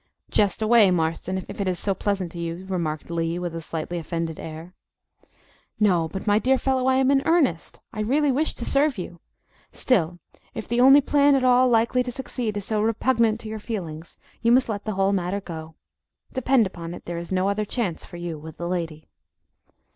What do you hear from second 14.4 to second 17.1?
you must let the whole matter go. Depend upon it,